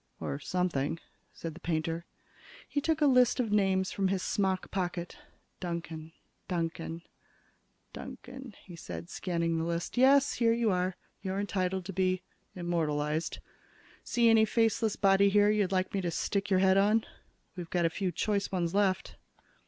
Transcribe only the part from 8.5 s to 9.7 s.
he said, scanning the